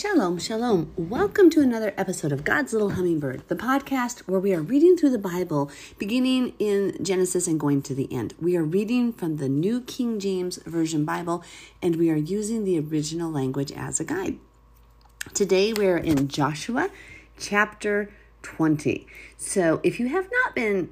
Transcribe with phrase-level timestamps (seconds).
[0.00, 0.94] Shalom, shalom.
[0.96, 5.10] Welcome to another episode of God's Little Hummingbird, the podcast where we are reading through
[5.10, 8.32] the Bible, beginning in Genesis and going to the end.
[8.40, 11.44] We are reading from the New King James Version Bible,
[11.82, 14.38] and we are using the original language as a guide.
[15.34, 16.88] Today we are in Joshua
[17.38, 18.10] chapter
[18.42, 19.06] 20.
[19.36, 20.90] So, if you have not been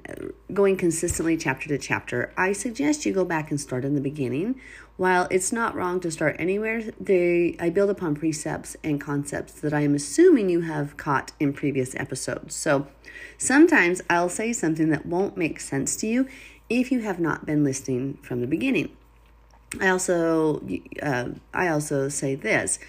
[0.53, 4.59] going consistently chapter to chapter, I suggest you go back and start in the beginning.
[4.97, 9.73] While it's not wrong to start anywhere, they I build upon precepts and concepts that
[9.73, 12.55] I am assuming you have caught in previous episodes.
[12.55, 12.87] So,
[13.37, 16.27] sometimes I'll say something that won't make sense to you
[16.69, 18.95] if you have not been listening from the beginning.
[19.79, 20.61] I also
[21.01, 22.79] uh, I also say this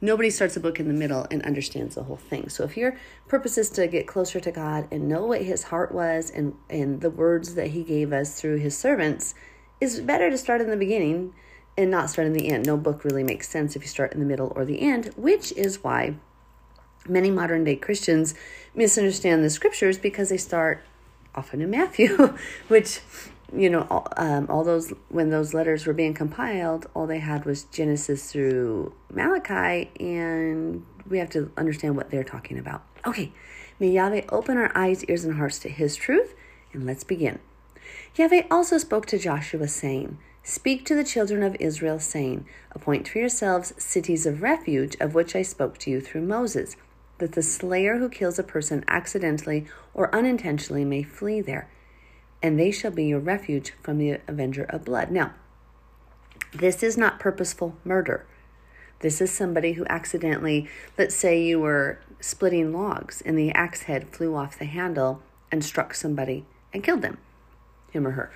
[0.00, 2.48] Nobody starts a book in the middle and understands the whole thing.
[2.48, 5.92] So if your purpose is to get closer to God and know what his heart
[5.92, 9.34] was and, and the words that he gave us through his servants,
[9.80, 11.34] is better to start in the beginning
[11.76, 12.66] and not start in the end.
[12.66, 15.52] No book really makes sense if you start in the middle or the end, which
[15.52, 16.16] is why
[17.08, 18.34] many modern day Christians
[18.74, 20.82] misunderstand the scriptures because they start
[21.34, 22.36] often in Matthew,
[22.68, 23.00] which
[23.56, 27.44] you know, all, um, all those when those letters were being compiled, all they had
[27.44, 32.82] was Genesis through Malachi, and we have to understand what they're talking about.
[33.06, 33.32] Okay,
[33.80, 36.34] may Yahweh open our eyes, ears, and hearts to His truth,
[36.72, 37.38] and let's begin.
[38.16, 43.18] Yahweh also spoke to Joshua, saying, Speak to the children of Israel, saying, Appoint for
[43.18, 46.76] yourselves cities of refuge, of which I spoke to you through Moses,
[47.18, 51.68] that the slayer who kills a person accidentally or unintentionally may flee there
[52.42, 55.10] and they shall be your refuge from the avenger of blood.
[55.10, 55.34] Now,
[56.52, 58.26] this is not purposeful murder.
[59.00, 64.08] This is somebody who accidentally, let's say you were splitting logs and the axe head
[64.08, 65.22] flew off the handle
[65.52, 67.18] and struck somebody and killed them,
[67.90, 68.32] him or her.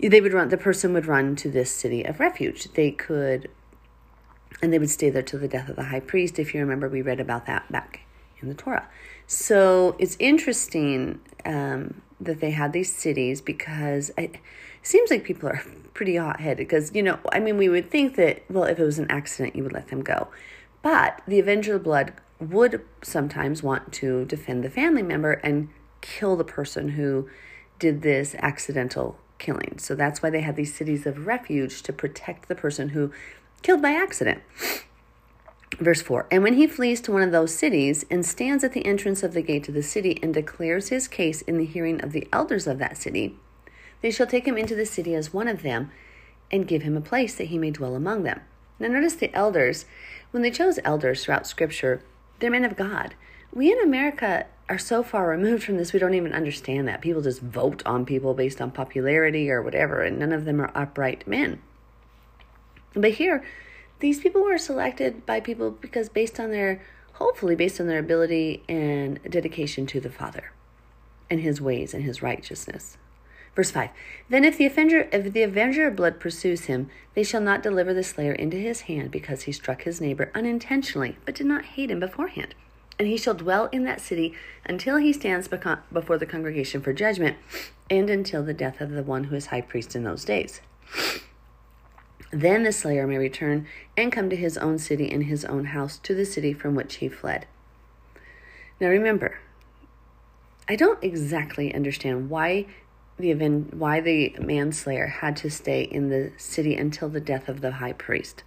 [0.00, 2.72] They would run, the person would run to this city of refuge.
[2.72, 3.50] They could,
[4.62, 6.38] and they would stay there till the death of the high priest.
[6.38, 8.00] If you remember, we read about that back
[8.40, 8.88] in the Torah.
[9.26, 14.36] So it's interesting um, that they had these cities because it
[14.82, 15.62] seems like people are
[15.94, 16.58] pretty hot headed.
[16.58, 19.56] Because, you know, I mean, we would think that, well, if it was an accident,
[19.56, 20.28] you would let them go.
[20.82, 25.68] But the Avenger of Blood would sometimes want to defend the family member and
[26.00, 27.28] kill the person who
[27.78, 29.78] did this accidental killing.
[29.78, 33.12] So that's why they had these cities of refuge to protect the person who
[33.62, 34.42] killed by accident.
[35.78, 38.84] Verse 4 And when he flees to one of those cities and stands at the
[38.84, 42.12] entrance of the gate of the city and declares his case in the hearing of
[42.12, 43.36] the elders of that city,
[44.02, 45.90] they shall take him into the city as one of them
[46.50, 48.40] and give him a place that he may dwell among them.
[48.78, 49.84] Now, notice the elders,
[50.30, 52.02] when they chose elders throughout Scripture,
[52.38, 53.14] they're men of God.
[53.52, 57.00] We in America are so far removed from this, we don't even understand that.
[57.00, 60.70] People just vote on people based on popularity or whatever, and none of them are
[60.74, 61.60] upright men.
[62.94, 63.44] But here,
[64.00, 66.80] these people were selected by people because based on their
[67.14, 70.52] hopefully based on their ability and dedication to the Father
[71.28, 72.96] and his ways and his righteousness.
[73.56, 73.90] Verse 5
[74.28, 77.92] Then if the avenger if the avenger of blood pursues him, they shall not deliver
[77.92, 81.90] the slayer into his hand because he struck his neighbor unintentionally, but did not hate
[81.90, 82.54] him beforehand.
[83.00, 84.34] And he shall dwell in that city
[84.64, 87.36] until he stands before the congregation for judgment,
[87.90, 90.60] and until the death of the one who is high priest in those days.
[92.30, 93.66] Then the slayer may return
[93.96, 96.96] and come to his own city and his own house to the city from which
[96.96, 97.46] he fled.
[98.80, 99.38] Now remember,
[100.68, 102.66] I don't exactly understand why
[103.18, 107.60] the event, why the manslayer had to stay in the city until the death of
[107.60, 108.44] the high priest.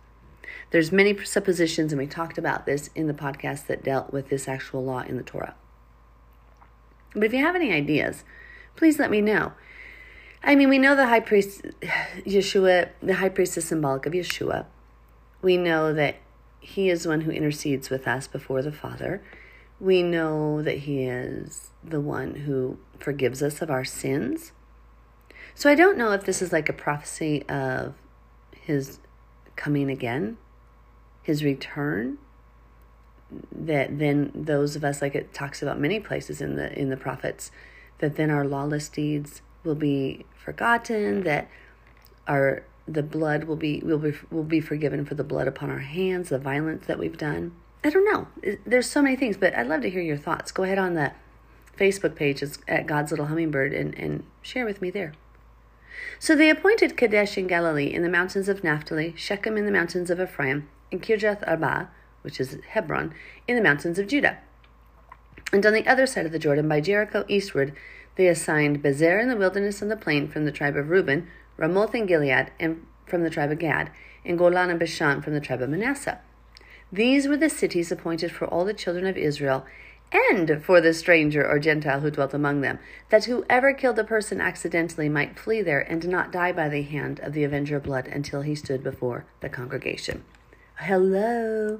[0.69, 4.47] There's many suppositions, and we talked about this in the podcast that dealt with this
[4.47, 5.55] actual law in the Torah.
[7.13, 8.23] But if you have any ideas,
[8.75, 9.53] please let me know.
[10.43, 11.61] I mean, we know the high priest,
[12.25, 14.65] Yeshua, the high priest is symbolic of Yeshua.
[15.41, 16.17] We know that
[16.59, 19.23] he is one who intercedes with us before the Father.
[19.79, 24.51] We know that he is the one who forgives us of our sins.
[25.53, 27.95] So I don't know if this is like a prophecy of
[28.51, 28.99] his
[29.55, 30.37] coming again,
[31.23, 32.17] his return.
[33.51, 36.97] That then those of us, like it talks about many places in the in the
[36.97, 37.49] prophets,
[37.99, 41.49] that then our lawless deeds will be forgotten, that
[42.27, 45.79] our the blood will be will be will be forgiven for the blood upon our
[45.79, 47.53] hands, the violence that we've done.
[47.83, 48.27] I don't know.
[48.65, 50.51] There's so many things, but I'd love to hear your thoughts.
[50.51, 51.13] Go ahead on the
[51.77, 55.13] Facebook page at God's Little Hummingbird and, and share with me there.
[56.19, 60.09] So they appointed Kadesh in Galilee, in the mountains of Naphtali, Shechem in the mountains
[60.09, 61.89] of Ephraim, and Kirjath Arba,
[62.21, 63.13] which is Hebron,
[63.47, 64.37] in the mountains of Judah.
[65.51, 67.75] And on the other side of the Jordan, by Jericho eastward,
[68.15, 71.27] they assigned Bezer in the wilderness and the plain from the tribe of Reuben,
[71.57, 73.91] Ramoth in Gilead and from the tribe of Gad,
[74.25, 76.19] and Golan and Bashan from the tribe of Manasseh.
[76.91, 79.65] These were the cities appointed for all the children of Israel
[80.11, 82.79] and for the stranger or Gentile who dwelt among them,
[83.09, 87.19] that whoever killed a person accidentally might flee there and not die by the hand
[87.21, 90.25] of the avenger of blood until he stood before the congregation.
[90.75, 91.79] Hello.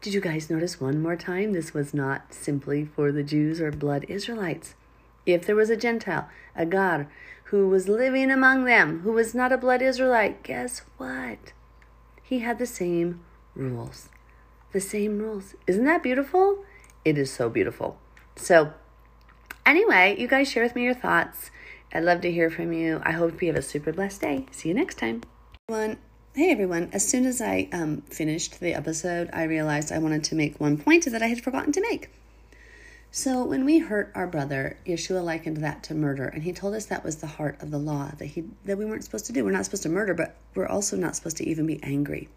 [0.00, 1.52] Did you guys notice one more time?
[1.52, 4.74] This was not simply for the Jews or blood Israelites.
[5.24, 7.08] If there was a Gentile, a Gar,
[7.44, 11.52] who was living among them, who was not a blood Israelite, guess what?
[12.22, 13.20] He had the same
[13.54, 14.08] rules.
[14.72, 15.54] The same rules.
[15.66, 16.64] Isn't that beautiful?
[17.04, 17.98] It is so beautiful.
[18.36, 18.72] So,
[19.66, 21.50] anyway, you guys share with me your thoughts.
[21.92, 23.02] I'd love to hear from you.
[23.04, 24.46] I hope you have a super blessed day.
[24.50, 25.22] See you next time.
[25.68, 25.98] Everyone,
[26.34, 26.88] hey everyone.
[26.92, 30.78] As soon as I um, finished the episode, I realized I wanted to make one
[30.78, 32.08] point that I had forgotten to make.
[33.14, 36.86] So when we hurt our brother, Yeshua likened that to murder, and he told us
[36.86, 39.44] that was the heart of the law that he that we weren't supposed to do.
[39.44, 42.30] We're not supposed to murder, but we're also not supposed to even be angry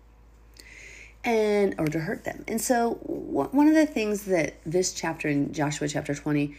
[1.24, 2.44] and or to hurt them.
[2.50, 6.54] And so one of the things that this chapter in Joshua chapter 20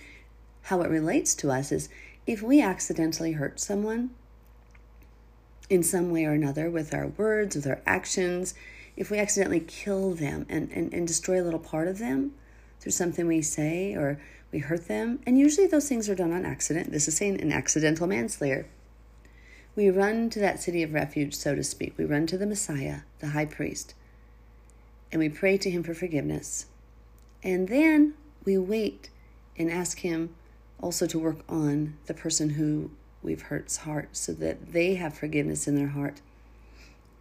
[0.62, 1.90] how it relates to us is
[2.26, 4.10] if we accidentally hurt someone
[5.68, 8.54] in some way or another with our words, with our actions,
[8.96, 12.32] if we accidentally kill them and, and, and destroy a little part of them,
[12.86, 14.16] through something we say or
[14.52, 15.18] we hurt them.
[15.26, 16.92] And usually those things are done on accident.
[16.92, 18.68] This is saying an accidental manslayer.
[19.74, 21.94] We run to that city of refuge, so to speak.
[21.98, 23.94] We run to the Messiah, the high priest,
[25.10, 26.66] and we pray to him for forgiveness.
[27.42, 29.10] And then we wait
[29.58, 30.36] and ask him
[30.80, 35.66] also to work on the person who we've hurt's heart so that they have forgiveness
[35.66, 36.20] in their heart,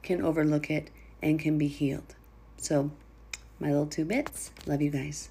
[0.03, 0.91] can overlook it,
[1.23, 2.13] and can be healed.
[2.57, 2.91] So,
[3.59, 4.51] my little two bits.
[4.67, 5.29] Love you guys.